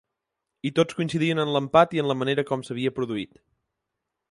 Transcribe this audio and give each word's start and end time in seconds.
I 0.69 0.71
tots 0.79 0.97
coincidien 0.99 1.43
en 1.43 1.51
l’empat 1.57 1.95
i 1.97 2.03
en 2.05 2.11
la 2.13 2.17
manera 2.23 2.47
com 2.53 2.65
s’havia 2.69 2.95
produït. 3.01 3.41